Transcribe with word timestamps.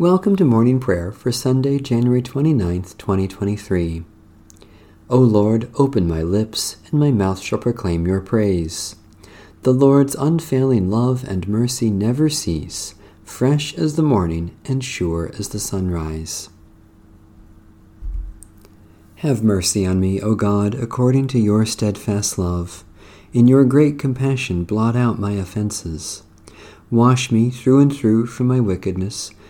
Welcome 0.00 0.34
to 0.36 0.46
morning 0.46 0.80
prayer 0.80 1.12
for 1.12 1.30
Sunday, 1.30 1.78
January 1.78 2.22
29th, 2.22 2.96
2023. 2.96 4.02
O 5.10 5.18
Lord, 5.18 5.70
open 5.74 6.08
my 6.08 6.22
lips, 6.22 6.78
and 6.90 6.98
my 6.98 7.10
mouth 7.10 7.38
shall 7.38 7.58
proclaim 7.58 8.06
your 8.06 8.22
praise. 8.22 8.96
The 9.60 9.74
Lord's 9.74 10.14
unfailing 10.14 10.90
love 10.90 11.22
and 11.28 11.46
mercy 11.46 11.90
never 11.90 12.30
cease, 12.30 12.94
fresh 13.24 13.74
as 13.74 13.96
the 13.96 14.02
morning 14.02 14.56
and 14.64 14.82
sure 14.82 15.32
as 15.38 15.50
the 15.50 15.60
sunrise. 15.60 16.48
Have 19.16 19.44
mercy 19.44 19.84
on 19.84 20.00
me, 20.00 20.18
O 20.18 20.34
God, 20.34 20.74
according 20.74 21.26
to 21.26 21.38
your 21.38 21.66
steadfast 21.66 22.38
love. 22.38 22.84
In 23.34 23.46
your 23.46 23.66
great 23.66 23.98
compassion, 23.98 24.64
blot 24.64 24.96
out 24.96 25.18
my 25.18 25.32
offenses. 25.32 26.22
Wash 26.90 27.30
me 27.30 27.50
through 27.50 27.80
and 27.80 27.94
through 27.94 28.24
from 28.24 28.46
my 28.46 28.60
wickedness 28.60 29.32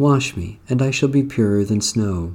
Wash 0.00 0.34
me, 0.34 0.58
and 0.66 0.80
I 0.80 0.90
shall 0.90 1.10
be 1.10 1.22
purer 1.22 1.62
than 1.62 1.82
snow. 1.82 2.34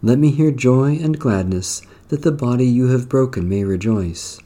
Let 0.00 0.18
me 0.18 0.30
hear 0.30 0.50
joy 0.50 0.96
and 0.96 1.18
gladness, 1.18 1.82
that 2.08 2.22
the 2.22 2.32
body 2.32 2.64
you 2.64 2.86
have 2.86 3.06
broken 3.06 3.46
may 3.46 3.64
rejoice. 3.64 4.40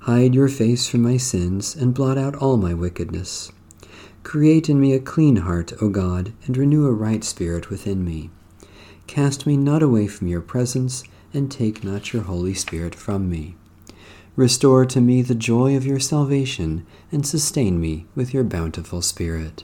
Hide 0.00 0.34
your 0.34 0.48
face 0.48 0.88
from 0.88 1.02
my 1.02 1.18
sins, 1.18 1.76
and 1.76 1.94
blot 1.94 2.18
out 2.18 2.34
all 2.34 2.56
my 2.56 2.74
wickedness. 2.74 3.52
Create 4.24 4.68
in 4.68 4.80
me 4.80 4.92
a 4.92 4.98
clean 4.98 5.36
heart, 5.36 5.72
O 5.80 5.88
God, 5.88 6.32
and 6.46 6.56
renew 6.56 6.84
a 6.84 6.92
right 6.92 7.22
spirit 7.22 7.70
within 7.70 8.04
me. 8.04 8.30
Cast 9.06 9.46
me 9.46 9.56
not 9.56 9.84
away 9.84 10.08
from 10.08 10.26
your 10.26 10.40
presence, 10.40 11.04
and 11.32 11.48
take 11.48 11.84
not 11.84 12.12
your 12.12 12.22
Holy 12.24 12.54
Spirit 12.54 12.92
from 12.92 13.30
me. 13.30 13.54
Restore 14.34 14.84
to 14.86 15.00
me 15.00 15.22
the 15.22 15.36
joy 15.36 15.76
of 15.76 15.86
your 15.86 16.00
salvation, 16.00 16.84
and 17.12 17.24
sustain 17.24 17.80
me 17.80 18.06
with 18.16 18.34
your 18.34 18.42
bountiful 18.42 19.00
Spirit. 19.00 19.62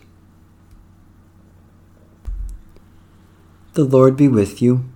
The 3.78 3.84
Lord 3.84 4.16
be 4.16 4.26
with 4.26 4.60
you. 4.60 4.86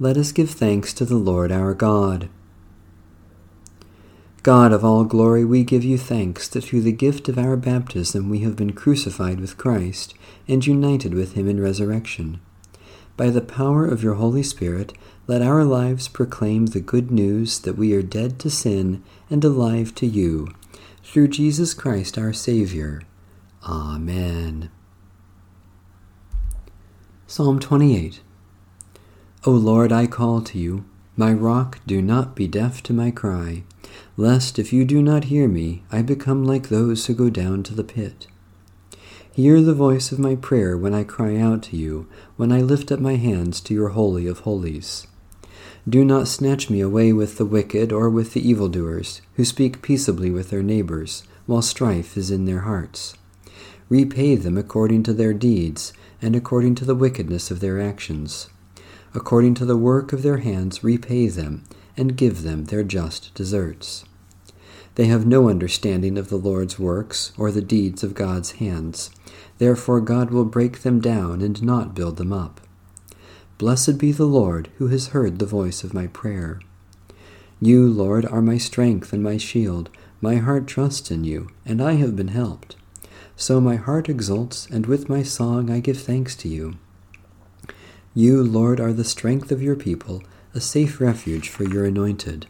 Let 0.00 0.16
us 0.16 0.32
give 0.32 0.50
thanks 0.50 0.92
to 0.92 1.04
the 1.04 1.14
Lord 1.14 1.52
our 1.52 1.72
God. 1.72 2.28
God 4.42 4.72
of 4.72 4.84
all 4.84 5.04
glory, 5.04 5.44
we 5.44 5.62
give 5.62 5.84
you 5.84 5.96
thanks 5.96 6.48
that 6.48 6.64
through 6.64 6.80
the 6.80 6.90
gift 6.90 7.28
of 7.28 7.38
our 7.38 7.56
baptism 7.56 8.28
we 8.28 8.40
have 8.40 8.56
been 8.56 8.72
crucified 8.72 9.38
with 9.38 9.56
Christ 9.56 10.14
and 10.48 10.66
united 10.66 11.14
with 11.14 11.34
him 11.34 11.48
in 11.48 11.62
resurrection. 11.62 12.40
By 13.16 13.30
the 13.30 13.40
power 13.40 13.86
of 13.86 14.02
your 14.02 14.14
Holy 14.14 14.42
Spirit, 14.42 14.92
let 15.28 15.40
our 15.40 15.62
lives 15.62 16.08
proclaim 16.08 16.66
the 16.66 16.80
good 16.80 17.12
news 17.12 17.60
that 17.60 17.78
we 17.78 17.94
are 17.94 18.02
dead 18.02 18.40
to 18.40 18.50
sin 18.50 19.00
and 19.30 19.44
alive 19.44 19.94
to 19.94 20.08
you, 20.08 20.48
through 21.04 21.28
Jesus 21.28 21.72
Christ 21.74 22.18
our 22.18 22.32
Savior. 22.32 23.02
Amen. 23.62 24.70
Psalm 27.32 27.60
28 27.60 28.22
O 29.44 29.52
Lord, 29.52 29.92
I 29.92 30.08
call 30.08 30.40
to 30.40 30.58
you. 30.58 30.84
My 31.16 31.32
rock, 31.32 31.78
do 31.86 32.02
not 32.02 32.34
be 32.34 32.48
deaf 32.48 32.82
to 32.82 32.92
my 32.92 33.12
cry, 33.12 33.62
lest 34.16 34.58
if 34.58 34.72
you 34.72 34.84
do 34.84 35.00
not 35.00 35.26
hear 35.30 35.46
me, 35.46 35.84
I 35.92 36.02
become 36.02 36.44
like 36.44 36.70
those 36.70 37.06
who 37.06 37.14
go 37.14 37.30
down 37.30 37.62
to 37.62 37.72
the 37.72 37.84
pit. 37.84 38.26
Hear 39.32 39.62
the 39.62 39.74
voice 39.74 40.10
of 40.10 40.18
my 40.18 40.34
prayer 40.34 40.76
when 40.76 40.92
I 40.92 41.04
cry 41.04 41.36
out 41.36 41.62
to 41.70 41.76
you, 41.76 42.08
when 42.34 42.50
I 42.50 42.62
lift 42.62 42.90
up 42.90 42.98
my 42.98 43.14
hands 43.14 43.60
to 43.60 43.74
your 43.74 43.90
Holy 43.90 44.26
of 44.26 44.40
Holies. 44.40 45.06
Do 45.88 46.04
not 46.04 46.26
snatch 46.26 46.68
me 46.68 46.80
away 46.80 47.12
with 47.12 47.38
the 47.38 47.46
wicked 47.46 47.92
or 47.92 48.10
with 48.10 48.32
the 48.32 48.44
evildoers, 48.44 49.22
who 49.36 49.44
speak 49.44 49.82
peaceably 49.82 50.32
with 50.32 50.50
their 50.50 50.64
neighbors, 50.64 51.22
while 51.46 51.62
strife 51.62 52.16
is 52.16 52.32
in 52.32 52.46
their 52.46 52.62
hearts. 52.62 53.14
Repay 53.88 54.34
them 54.34 54.58
according 54.58 55.04
to 55.04 55.12
their 55.12 55.32
deeds 55.32 55.92
and 56.22 56.36
according 56.36 56.74
to 56.76 56.84
the 56.84 56.94
wickedness 56.94 57.50
of 57.50 57.60
their 57.60 57.80
actions. 57.80 58.48
According 59.14 59.54
to 59.54 59.64
the 59.64 59.76
work 59.76 60.12
of 60.12 60.22
their 60.22 60.38
hands, 60.38 60.84
repay 60.84 61.28
them, 61.28 61.64
and 61.96 62.16
give 62.16 62.42
them 62.42 62.66
their 62.66 62.84
just 62.84 63.34
deserts. 63.34 64.04
They 64.94 65.06
have 65.06 65.26
no 65.26 65.48
understanding 65.48 66.18
of 66.18 66.28
the 66.28 66.36
Lord's 66.36 66.78
works 66.78 67.32
or 67.38 67.50
the 67.50 67.62
deeds 67.62 68.02
of 68.02 68.14
God's 68.14 68.52
hands. 68.52 69.10
Therefore, 69.58 70.00
God 70.00 70.30
will 70.30 70.44
break 70.44 70.82
them 70.82 71.00
down 71.00 71.42
and 71.42 71.62
not 71.62 71.94
build 71.94 72.16
them 72.16 72.32
up. 72.32 72.60
Blessed 73.58 73.98
be 73.98 74.12
the 74.12 74.26
Lord 74.26 74.70
who 74.78 74.88
has 74.88 75.08
heard 75.08 75.38
the 75.38 75.46
voice 75.46 75.84
of 75.84 75.94
my 75.94 76.06
prayer. 76.06 76.60
You, 77.60 77.86
Lord, 77.86 78.24
are 78.26 78.40
my 78.40 78.56
strength 78.56 79.12
and 79.12 79.22
my 79.22 79.36
shield. 79.36 79.90
My 80.20 80.36
heart 80.36 80.66
trusts 80.66 81.10
in 81.10 81.24
you, 81.24 81.48
and 81.66 81.82
I 81.82 81.94
have 81.94 82.16
been 82.16 82.28
helped. 82.28 82.76
So 83.40 83.58
my 83.58 83.76
heart 83.76 84.10
exults, 84.10 84.68
and 84.70 84.84
with 84.84 85.08
my 85.08 85.22
song 85.22 85.70
I 85.70 85.80
give 85.80 85.98
thanks 85.98 86.36
to 86.36 86.46
you. 86.46 86.74
You, 88.12 88.44
Lord, 88.44 88.78
are 88.80 88.92
the 88.92 89.02
strength 89.02 89.50
of 89.50 89.62
your 89.62 89.76
people, 89.76 90.22
a 90.52 90.60
safe 90.60 91.00
refuge 91.00 91.48
for 91.48 91.64
your 91.64 91.86
anointed. 91.86 92.46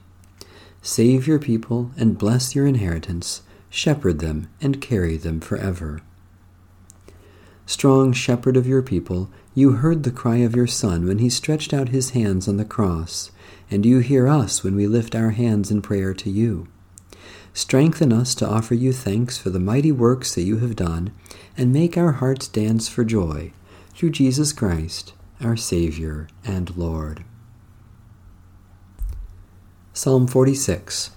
Save 0.82 1.28
your 1.28 1.38
people 1.38 1.92
and 1.96 2.18
bless 2.18 2.56
your 2.56 2.66
inheritance, 2.66 3.42
shepherd 3.70 4.18
them 4.18 4.50
and 4.60 4.80
carry 4.80 5.16
them 5.16 5.38
forever. 5.38 6.00
Strong 7.66 8.14
shepherd 8.14 8.56
of 8.56 8.66
your 8.66 8.82
people, 8.82 9.30
you 9.54 9.74
heard 9.74 10.02
the 10.02 10.10
cry 10.10 10.38
of 10.38 10.56
your 10.56 10.66
Son 10.66 11.06
when 11.06 11.18
he 11.18 11.30
stretched 11.30 11.72
out 11.72 11.90
his 11.90 12.10
hands 12.10 12.48
on 12.48 12.56
the 12.56 12.64
cross, 12.64 13.30
and 13.70 13.86
you 13.86 14.00
hear 14.00 14.26
us 14.26 14.64
when 14.64 14.74
we 14.74 14.88
lift 14.88 15.14
our 15.14 15.30
hands 15.30 15.70
in 15.70 15.82
prayer 15.82 16.12
to 16.14 16.28
you. 16.28 16.66
Strengthen 17.52 18.12
us 18.12 18.34
to 18.36 18.48
offer 18.48 18.74
you 18.74 18.92
thanks 18.92 19.36
for 19.36 19.50
the 19.50 19.58
mighty 19.58 19.92
works 19.92 20.34
that 20.34 20.42
you 20.42 20.58
have 20.58 20.76
done, 20.76 21.12
and 21.56 21.72
make 21.72 21.96
our 21.96 22.12
hearts 22.12 22.48
dance 22.48 22.88
for 22.88 23.04
joy, 23.04 23.52
through 23.94 24.10
Jesus 24.10 24.52
Christ, 24.52 25.12
our 25.40 25.56
Savior 25.56 26.28
and 26.44 26.76
Lord. 26.76 27.24
Psalm 29.92 30.26
46 30.26 31.10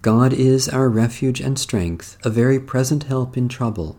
God 0.00 0.32
is 0.32 0.68
our 0.68 0.88
refuge 0.88 1.40
and 1.40 1.58
strength, 1.58 2.16
a 2.24 2.30
very 2.30 2.58
present 2.58 3.04
help 3.04 3.36
in 3.36 3.48
trouble. 3.48 3.96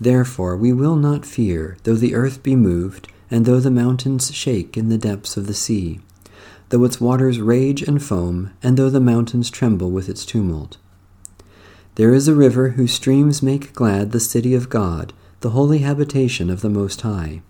Therefore 0.00 0.56
we 0.56 0.72
will 0.72 0.96
not 0.96 1.24
fear, 1.24 1.76
though 1.84 1.94
the 1.94 2.14
earth 2.14 2.42
be 2.42 2.56
moved, 2.56 3.08
and 3.30 3.44
though 3.44 3.60
the 3.60 3.70
mountains 3.70 4.34
shake 4.34 4.76
in 4.76 4.88
the 4.88 4.98
depths 4.98 5.36
of 5.36 5.46
the 5.46 5.54
sea 5.54 6.00
though 6.74 6.82
its 6.82 7.00
waters 7.00 7.40
rage 7.40 7.82
and 7.82 8.02
foam, 8.02 8.50
and 8.60 8.76
though 8.76 8.90
the 8.90 8.98
mountains 8.98 9.48
tremble 9.48 9.92
with 9.92 10.08
its 10.08 10.26
tumult. 10.26 10.76
There 11.94 12.12
is 12.12 12.26
a 12.26 12.34
river 12.34 12.70
whose 12.70 12.92
streams 12.92 13.44
make 13.44 13.74
glad 13.74 14.10
the 14.10 14.18
city 14.18 14.56
of 14.56 14.70
God, 14.70 15.12
the 15.38 15.50
holy 15.50 15.78
habitation 15.78 16.50
of 16.50 16.62
the 16.62 16.68
Most 16.68 17.02
High. 17.02 17.42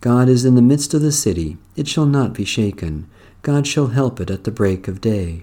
God 0.00 0.28
is 0.28 0.44
in 0.44 0.54
the 0.54 0.62
midst 0.62 0.94
of 0.94 1.00
the 1.00 1.10
city, 1.10 1.56
it 1.74 1.88
shall 1.88 2.06
not 2.06 2.34
be 2.34 2.44
shaken. 2.44 3.10
God 3.42 3.66
shall 3.66 3.88
help 3.88 4.20
it 4.20 4.30
at 4.30 4.44
the 4.44 4.52
break 4.52 4.86
of 4.86 5.00
day. 5.00 5.42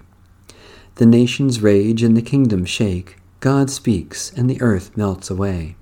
The 0.96 1.06
nations 1.06 1.60
rage 1.60 2.04
and 2.04 2.16
the 2.16 2.22
kingdoms 2.22 2.70
shake. 2.70 3.18
God 3.42 3.70
speaks, 3.70 4.32
and 4.32 4.50
the 4.50 4.62
earth 4.62 4.96
melts 4.96 5.30
away. 5.30 5.76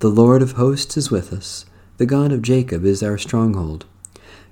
The 0.00 0.08
Lord 0.08 0.42
of 0.42 0.52
hosts 0.52 0.96
is 0.96 1.12
with 1.12 1.32
us. 1.32 1.64
The 1.98 2.06
God 2.06 2.32
of 2.32 2.42
Jacob 2.42 2.84
is 2.84 3.04
our 3.04 3.18
stronghold. 3.18 3.86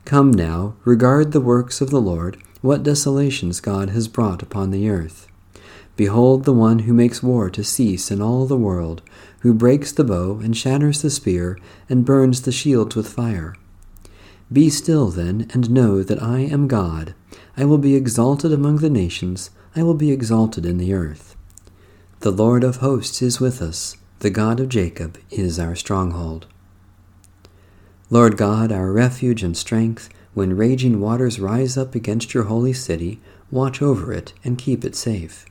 Come 0.05 0.33
now, 0.33 0.75
regard 0.85 1.33
the 1.33 1.41
works 1.41 1.81
of 1.81 1.91
the 1.91 2.01
Lord, 2.01 2.37
what 2.61 2.83
desolations 2.83 3.61
God 3.61 3.91
has 3.91 4.09
brought 4.09 4.43
upon 4.43 4.71
the 4.71 4.89
earth. 4.89 5.29
Behold 5.97 6.45
the 6.45 6.53
one 6.53 6.81
who 6.81 6.93
makes 6.93 7.23
war 7.23 7.51
to 7.51 7.63
cease 7.63 8.11
in 8.11 8.21
all 8.21 8.47
the 8.47 8.57
world, 8.57 9.03
who 9.41 9.55
breaks 9.55 9.93
the 9.93 10.05
bow 10.05 10.41
and 10.43 10.57
shatters 10.57 11.03
the 11.03 11.11
spear 11.11 11.59
and 11.89 12.05
burns 12.05 12.43
the 12.43 12.53
shields 12.53 12.97
with 12.97 13.13
fire. 13.13 13.55
Be 14.53 14.71
still 14.71 15.09
then, 15.09 15.49
and 15.55 15.71
know 15.71 16.03
that 16.03 16.23
I 16.23 16.41
am 16.41 16.69
God. 16.69 17.15
I 17.57 17.65
will 17.65 17.79
be 17.79 17.95
exalted 17.95 18.53
among 18.53 18.79
the 18.79 18.91
nations, 18.91 19.51
I 19.75 19.83
will 19.83 19.95
be 19.95 20.11
exalted 20.13 20.67
in 20.67 20.79
the 20.79 20.93
earth. 20.93 21.37
The 22.21 22.31
Lord 22.31 22.65
of 22.65 22.77
hosts 22.77 23.23
is 23.23 23.41
with 23.41 23.63
us, 23.63 23.97
the 24.19 24.31
God 24.31 24.61
of 24.61 24.69
Jacob 24.69 25.19
is 25.31 25.59
our 25.59 25.75
stronghold. 25.75 26.47
Lord 28.13 28.37
God, 28.37 28.71
our 28.71 28.93
refuge 28.93 29.43
and 29.43 29.57
strength, 29.57 30.11
when 30.35 30.55
raging 30.55 31.01
waters 31.01 31.41
rise 31.41 31.79
up 31.79 31.95
against 31.95 32.35
your 32.35 32.43
holy 32.43 32.75
city, 32.75 33.23
watch 33.51 33.81
over 33.81 34.13
it 34.13 34.35
and 34.45 34.59
keep 34.59 34.85
it 34.85 34.95
safe. 34.95 35.47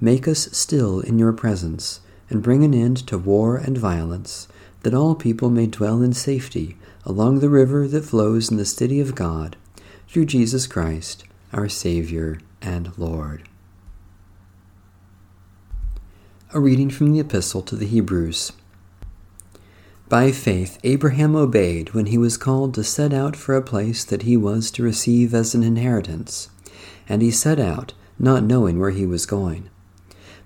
Make 0.00 0.26
us 0.26 0.48
still 0.50 0.98
in 0.98 1.16
your 1.16 1.32
presence, 1.32 2.00
and 2.28 2.42
bring 2.42 2.64
an 2.64 2.74
end 2.74 3.06
to 3.06 3.16
war 3.16 3.56
and 3.56 3.78
violence, 3.78 4.48
that 4.82 4.94
all 4.94 5.14
people 5.14 5.48
may 5.48 5.68
dwell 5.68 6.02
in 6.02 6.12
safety 6.12 6.76
along 7.04 7.38
the 7.38 7.48
river 7.48 7.86
that 7.86 8.04
flows 8.04 8.50
in 8.50 8.56
the 8.56 8.64
city 8.64 8.98
of 8.98 9.14
God, 9.14 9.56
through 10.08 10.26
Jesus 10.26 10.66
Christ, 10.66 11.22
our 11.52 11.68
Savior 11.68 12.40
and 12.60 12.98
Lord. 12.98 13.48
A 16.52 16.58
reading 16.58 16.90
from 16.90 17.12
the 17.12 17.20
Epistle 17.20 17.62
to 17.62 17.76
the 17.76 17.86
Hebrews. 17.86 18.50
By 20.08 20.30
faith, 20.30 20.78
Abraham 20.84 21.34
obeyed 21.34 21.92
when 21.92 22.06
he 22.06 22.16
was 22.16 22.36
called 22.36 22.74
to 22.74 22.84
set 22.84 23.12
out 23.12 23.34
for 23.34 23.56
a 23.56 23.62
place 23.62 24.04
that 24.04 24.22
he 24.22 24.36
was 24.36 24.70
to 24.72 24.84
receive 24.84 25.34
as 25.34 25.52
an 25.52 25.64
inheritance. 25.64 26.48
And 27.08 27.22
he 27.22 27.32
set 27.32 27.58
out, 27.58 27.92
not 28.16 28.44
knowing 28.44 28.78
where 28.78 28.92
he 28.92 29.04
was 29.04 29.26
going. 29.26 29.68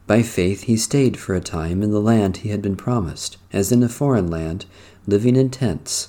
By 0.06 0.22
faith, 0.22 0.62
he 0.62 0.78
stayed 0.78 1.18
for 1.18 1.34
a 1.34 1.40
time 1.40 1.82
in 1.82 1.90
the 1.90 2.00
land 2.00 2.38
he 2.38 2.48
had 2.48 2.62
been 2.62 2.74
promised, 2.74 3.36
as 3.52 3.70
in 3.70 3.82
a 3.82 3.88
foreign 3.88 4.28
land, 4.30 4.64
living 5.06 5.36
in 5.36 5.50
tents, 5.50 6.08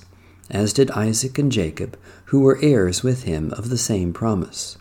as 0.50 0.72
did 0.72 0.90
Isaac 0.92 1.38
and 1.38 1.52
Jacob, 1.52 1.98
who 2.26 2.40
were 2.40 2.58
heirs 2.62 3.02
with 3.02 3.24
him 3.24 3.52
of 3.52 3.68
the 3.68 3.78
same 3.78 4.14
promise. 4.14 4.78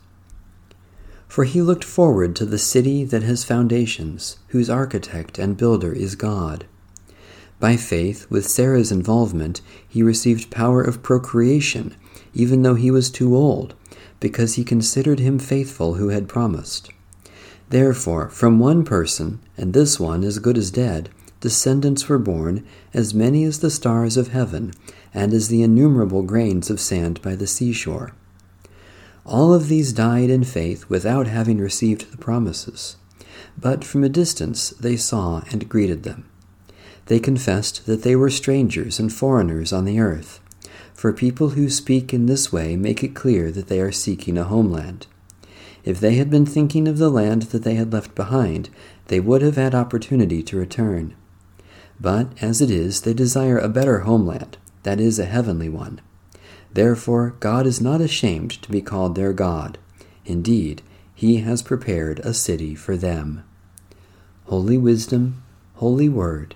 For 1.28 1.44
he 1.44 1.62
looked 1.62 1.84
forward 1.84 2.38
to 2.38 2.46
the 2.46 2.58
city 2.58 3.04
that 3.04 3.24
has 3.24 3.44
foundations, 3.44 4.38
whose 4.48 4.70
architect 4.70 5.38
and 5.38 5.58
builder 5.58 5.92
is 5.92 6.16
God. 6.16 6.66
By 7.62 7.78
faith, 7.78 8.26
with 8.28 8.50
Sarah's 8.50 8.92
involvement, 8.92 9.62
he 9.88 10.02
received 10.02 10.50
power 10.50 10.82
of 10.82 11.04
procreation, 11.04 11.96
even 12.34 12.64
though 12.64 12.74
he 12.74 12.90
was 12.90 13.12
too 13.12 13.36
old, 13.36 13.76
because 14.20 14.56
he 14.56 14.64
considered 14.64 15.20
him 15.20 15.38
faithful 15.38 15.94
who 15.94 16.10
had 16.10 16.28
promised. 16.28 16.90
Therefore, 17.70 18.30
from 18.30 18.58
one 18.58 18.84
person, 18.84 19.40
and 19.58 19.74
this 19.74 20.00
one 20.00 20.24
as 20.24 20.40
good 20.40 20.58
as 20.58 20.72
dead, 20.72 21.12
descendants 21.40 22.10
were 22.10 22.18
born, 22.18 22.66
as 22.96 23.14
many 23.14 23.44
as 23.44 23.60
the 23.60 23.70
stars 23.70 24.18
of 24.18 24.30
heaven, 24.30 24.74
and 25.14 25.32
as 25.32 25.48
the 25.48 25.62
innumerable 25.62 26.24
grains 26.24 26.72
of 26.72 26.80
sand 26.80 27.22
by 27.22 27.36
the 27.36 27.46
seashore. 27.46 28.16
All 29.24 29.54
of 29.54 29.68
these 29.68 29.94
died 29.94 30.32
in 30.32 30.46
faith 30.46 30.90
without 30.90 31.28
having 31.28 31.60
received 31.60 32.12
the 32.12 32.18
promises. 32.18 32.96
But 33.56 33.84
from 33.84 34.04
a 34.04 34.10
distance 34.10 34.72
they 34.72 34.98
saw 34.98 35.44
and 35.52 35.70
greeted 35.70 36.02
them. 36.02 36.26
They 37.06 37.20
confessed 37.20 37.86
that 37.86 38.04
they 38.04 38.16
were 38.16 38.30
strangers 38.30 39.00
and 39.00 39.12
foreigners 39.12 39.74
on 39.74 39.86
the 39.86 40.00
earth. 40.00 40.40
For 40.94 41.12
people 41.12 41.50
who 41.50 41.70
speak 41.70 42.14
in 42.14 42.28
this 42.28 42.52
way 42.54 42.76
make 42.76 43.04
it 43.04 43.16
clear 43.16 43.52
that 43.52 43.68
they 43.68 43.82
are 43.82 43.92
seeking 43.92 44.38
a 44.38 44.44
homeland. 44.44 45.08
If 45.84 46.00
they 46.00 46.16
had 46.16 46.30
been 46.30 46.46
thinking 46.46 46.88
of 46.88 47.00
the 47.00 47.10
land 47.10 47.44
that 47.44 47.64
they 47.64 47.76
had 47.76 47.92
left 47.92 48.14
behind, 48.14 48.70
they 49.08 49.20
would 49.20 49.42
have 49.42 49.56
had 49.56 49.74
opportunity 49.74 50.44
to 50.44 50.58
return. 50.58 51.16
But 52.00 52.34
as 52.42 52.62
it 52.62 52.70
is, 52.70 53.02
they 53.02 53.14
desire 53.14 53.58
a 53.58 53.70
better 53.70 54.00
homeland, 54.00 54.58
that 54.84 55.00
is, 55.00 55.20
a 55.20 55.26
heavenly 55.26 55.70
one. 55.70 56.02
Therefore, 56.74 57.36
God 57.40 57.66
is 57.66 57.82
not 57.82 58.02
ashamed 58.02 58.62
to 58.62 58.72
be 58.72 58.82
called 58.82 59.16
their 59.16 59.34
God. 59.34 59.78
Indeed, 60.26 60.82
He 61.14 61.38
has 61.38 61.62
prepared 61.62 62.20
a 62.20 62.34
city 62.34 62.76
for 62.76 62.96
them. 62.96 63.44
Holy 64.46 64.78
Wisdom, 64.78 65.44
Holy 65.76 66.10
Word, 66.10 66.56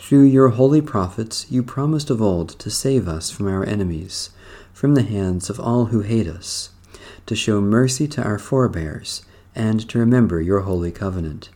Through 0.00 0.24
your 0.24 0.48
holy 0.48 0.80
prophets, 0.80 1.46
you 1.50 1.62
promised 1.62 2.10
of 2.10 2.20
old 2.20 2.48
to 2.60 2.70
save 2.70 3.06
us 3.06 3.30
from 3.30 3.46
our 3.46 3.64
enemies, 3.64 4.30
from 4.72 4.94
the 4.94 5.04
hands 5.04 5.48
of 5.48 5.60
all 5.60 5.86
who 5.86 6.00
hate 6.00 6.26
us, 6.26 6.70
to 7.26 7.36
show 7.36 7.60
mercy 7.60 8.08
to 8.08 8.22
our 8.22 8.38
forebears, 8.38 9.22
and 9.54 9.86
to 9.88 10.00
remember 10.00 10.40
your 10.40 10.60
holy 10.60 10.90
covenant. 10.90 11.50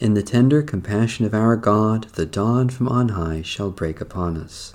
In 0.00 0.12
the 0.12 0.24
tender 0.24 0.60
compassion 0.60 1.24
of 1.24 1.32
our 1.32 1.56
God, 1.56 2.08
the 2.14 2.26
dawn 2.26 2.68
from 2.68 2.88
on 2.88 3.10
high 3.10 3.40
shall 3.42 3.70
break 3.70 4.02
upon 4.02 4.36
us. 4.36 4.74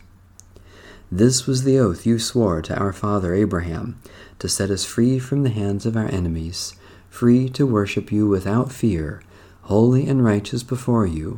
This 1.11 1.45
was 1.45 1.65
the 1.65 1.77
oath 1.77 2.05
you 2.05 2.17
swore 2.17 2.63
to 2.63 2.79
our 2.79 2.93
father 2.93 3.35
Abraham, 3.35 3.99
to 4.39 4.49
set 4.49 4.71
us 4.71 4.85
free 4.85 5.19
from 5.19 5.43
the 5.43 5.49
hands 5.49 5.85
of 5.85 5.95
our 5.95 6.07
enemies, 6.07 6.73
free 7.09 7.47
to 7.49 7.67
worship 7.67 8.11
you 8.11 8.27
without 8.27 8.71
fear, 8.71 9.21
holy 9.63 10.07
and 10.07 10.23
righteous 10.23 10.63
before 10.63 11.05
you 11.05 11.37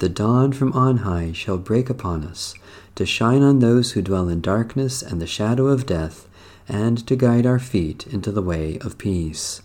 the 0.00 0.08
dawn 0.08 0.50
from 0.50 0.72
on 0.72 0.98
high 0.98 1.30
shall 1.30 1.58
break 1.58 1.90
upon 1.90 2.24
us, 2.24 2.54
to 2.94 3.04
shine 3.04 3.42
on 3.42 3.58
those 3.58 3.92
who 3.92 4.02
dwell 4.02 4.28
in 4.28 4.40
darkness 4.40 5.02
and 5.02 5.20
the 5.20 5.26
shadow 5.26 5.66
of 5.66 5.84
death, 5.84 6.26
and 6.66 7.06
to 7.06 7.14
guide 7.14 7.44
our 7.44 7.58
feet 7.58 8.06
into 8.06 8.32
the 8.32 8.42
way 8.42 8.78
of 8.78 8.96
peace. 8.96 9.60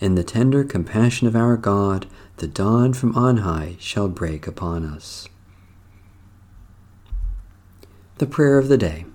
In 0.00 0.14
the 0.14 0.22
tender 0.22 0.64
compassion 0.64 1.26
of 1.26 1.34
our 1.34 1.56
God, 1.56 2.06
the 2.36 2.46
dawn 2.46 2.92
from 2.92 3.16
on 3.16 3.38
high 3.38 3.76
shall 3.80 4.08
break 4.08 4.46
upon 4.46 4.84
us. 4.84 5.26
The 8.18 8.26
Prayer 8.26 8.58
of 8.58 8.68
the 8.68 8.78
Day 8.78 9.06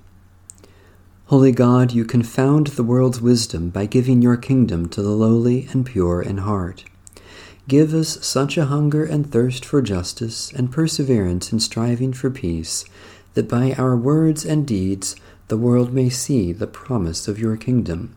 Holy 1.27 1.51
God, 1.51 1.91
you 1.91 2.05
confound 2.05 2.67
the 2.67 2.83
world's 2.83 3.21
wisdom 3.21 3.69
by 3.69 3.85
giving 3.85 4.21
your 4.21 4.37
kingdom 4.37 4.89
to 4.89 5.01
the 5.01 5.09
lowly 5.09 5.67
and 5.71 5.85
pure 5.85 6.21
in 6.21 6.39
heart. 6.39 6.85
Give 7.67 7.93
us 7.93 8.25
such 8.25 8.57
a 8.57 8.65
hunger 8.65 9.05
and 9.05 9.31
thirst 9.31 9.63
for 9.63 9.81
justice 9.81 10.51
and 10.51 10.71
perseverance 10.71 11.53
in 11.53 11.59
striving 11.59 12.11
for 12.11 12.29
peace, 12.29 12.83
that 13.35 13.47
by 13.47 13.73
our 13.73 13.95
words 13.95 14.45
and 14.45 14.67
deeds 14.67 15.15
the 15.47 15.57
world 15.57 15.93
may 15.93 16.09
see 16.09 16.51
the 16.51 16.67
promise 16.67 17.27
of 17.27 17.39
your 17.39 17.55
kingdom, 17.55 18.15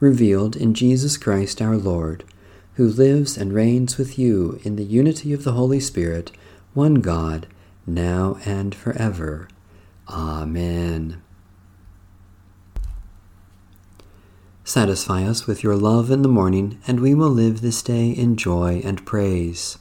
revealed 0.00 0.56
in 0.56 0.72
Jesus 0.72 1.16
Christ 1.16 1.60
our 1.60 1.76
Lord, 1.76 2.24
who 2.74 2.88
lives 2.88 3.36
and 3.36 3.52
reigns 3.52 3.98
with 3.98 4.18
you 4.18 4.60
in 4.62 4.76
the 4.76 4.84
unity 4.84 5.32
of 5.32 5.44
the 5.44 5.52
Holy 5.52 5.80
Spirit, 5.80 6.30
one 6.74 6.96
God, 6.96 7.46
now 7.86 8.38
and 8.44 8.74
forever. 8.74 9.48
Amen. 10.08 11.22
Satisfy 14.66 15.22
us 15.22 15.46
with 15.46 15.62
your 15.62 15.76
love 15.76 16.10
in 16.10 16.22
the 16.22 16.28
morning, 16.28 16.80
and 16.88 16.98
we 16.98 17.14
will 17.14 17.30
live 17.30 17.60
this 17.60 17.82
day 17.82 18.10
in 18.10 18.34
joy 18.34 18.82
and 18.84 19.06
praise. 19.06 19.78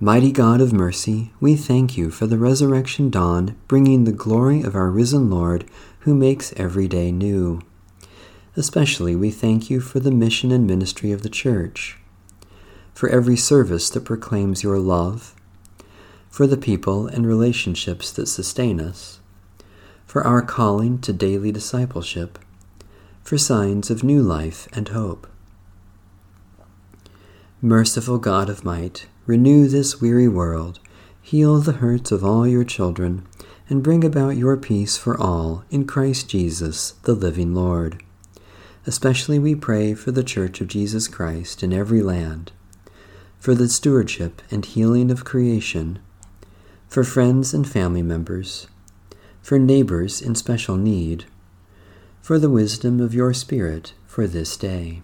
Mighty 0.00 0.32
God 0.32 0.60
of 0.60 0.72
mercy, 0.72 1.32
we 1.38 1.54
thank 1.54 1.96
you 1.96 2.10
for 2.10 2.26
the 2.26 2.38
resurrection 2.38 3.08
dawn, 3.08 3.56
bringing 3.68 4.02
the 4.02 4.10
glory 4.10 4.62
of 4.62 4.74
our 4.74 4.90
risen 4.90 5.30
Lord, 5.30 5.64
who 6.00 6.12
makes 6.16 6.52
every 6.56 6.88
day 6.88 7.12
new. 7.12 7.62
Especially 8.56 9.14
we 9.14 9.30
thank 9.30 9.70
you 9.70 9.78
for 9.78 10.00
the 10.00 10.10
mission 10.10 10.50
and 10.50 10.66
ministry 10.66 11.12
of 11.12 11.22
the 11.22 11.30
Church, 11.30 12.00
for 12.92 13.08
every 13.08 13.36
service 13.36 13.88
that 13.90 14.04
proclaims 14.04 14.64
your 14.64 14.80
love, 14.80 15.36
for 16.28 16.48
the 16.48 16.56
people 16.56 17.06
and 17.06 17.28
relationships 17.28 18.10
that 18.10 18.26
sustain 18.26 18.80
us, 18.80 19.20
for 20.04 20.26
our 20.26 20.42
calling 20.42 20.98
to 20.98 21.12
daily 21.12 21.52
discipleship 21.52 22.40
for 23.28 23.36
signs 23.36 23.90
of 23.90 24.02
new 24.02 24.22
life 24.22 24.66
and 24.72 24.88
hope. 24.88 25.26
Merciful 27.60 28.16
God 28.16 28.48
of 28.48 28.64
might, 28.64 29.06
renew 29.26 29.68
this 29.68 30.00
weary 30.00 30.26
world, 30.26 30.80
heal 31.20 31.58
the 31.58 31.72
hurts 31.72 32.10
of 32.10 32.24
all 32.24 32.46
your 32.46 32.64
children, 32.64 33.26
and 33.68 33.82
bring 33.82 34.02
about 34.02 34.38
your 34.38 34.56
peace 34.56 34.96
for 34.96 35.14
all 35.20 35.62
in 35.70 35.86
Christ 35.86 36.30
Jesus, 36.30 36.92
the 37.02 37.12
living 37.12 37.54
Lord. 37.54 38.02
Especially 38.86 39.38
we 39.38 39.54
pray 39.54 39.92
for 39.92 40.10
the 40.10 40.24
Church 40.24 40.62
of 40.62 40.68
Jesus 40.68 41.06
Christ 41.06 41.62
in 41.62 41.70
every 41.70 42.00
land, 42.00 42.50
for 43.38 43.54
the 43.54 43.68
stewardship 43.68 44.40
and 44.50 44.64
healing 44.64 45.10
of 45.10 45.26
creation, 45.26 45.98
for 46.88 47.04
friends 47.04 47.52
and 47.52 47.68
family 47.68 48.00
members, 48.02 48.68
for 49.42 49.58
neighbors 49.58 50.22
in 50.22 50.34
special 50.34 50.78
need, 50.78 51.26
for 52.28 52.38
the 52.38 52.50
wisdom 52.50 53.00
of 53.00 53.14
your 53.14 53.32
Spirit 53.32 53.94
for 54.06 54.26
this 54.26 54.58
day. 54.58 55.00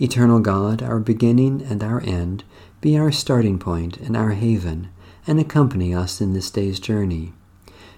Eternal 0.00 0.38
God, 0.38 0.84
our 0.84 1.00
beginning 1.00 1.60
and 1.62 1.82
our 1.82 2.00
end, 2.02 2.44
be 2.80 2.96
our 2.96 3.10
starting 3.10 3.58
point 3.58 3.96
and 3.96 4.16
our 4.16 4.34
haven, 4.34 4.88
and 5.26 5.40
accompany 5.40 5.92
us 5.92 6.20
in 6.20 6.32
this 6.32 6.48
day's 6.48 6.78
journey. 6.78 7.32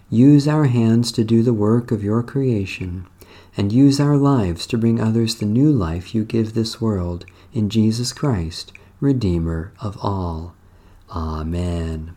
Use 0.08 0.48
our 0.48 0.68
hands 0.68 1.12
to 1.12 1.22
do 1.22 1.42
the 1.42 1.52
work 1.52 1.90
of 1.90 2.02
your 2.02 2.22
creation, 2.22 3.06
and 3.58 3.72
use 3.72 4.00
our 4.00 4.16
lives 4.16 4.66
to 4.68 4.78
bring 4.78 4.98
others 4.98 5.34
the 5.34 5.44
new 5.44 5.70
life 5.70 6.14
you 6.14 6.24
give 6.24 6.54
this 6.54 6.80
world 6.80 7.26
in 7.52 7.68
Jesus 7.68 8.14
Christ, 8.14 8.72
Redeemer 9.00 9.74
of 9.82 9.98
all. 10.00 10.54
Amen. 11.10 12.16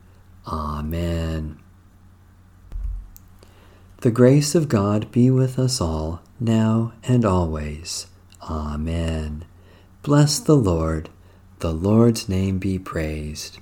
Amen. 0.47 1.59
The 4.01 4.11
grace 4.11 4.55
of 4.55 4.67
God 4.67 5.11
be 5.11 5.29
with 5.29 5.59
us 5.59 5.79
all, 5.79 6.21
now 6.39 6.93
and 7.03 7.23
always. 7.23 8.07
Amen. 8.49 9.45
Bless 10.01 10.39
the 10.39 10.55
Lord. 10.55 11.09
The 11.59 11.71
Lord's 11.71 12.27
name 12.27 12.57
be 12.57 12.79
praised. 12.79 13.59